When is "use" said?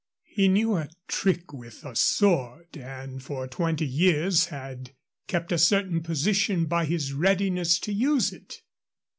7.93-8.33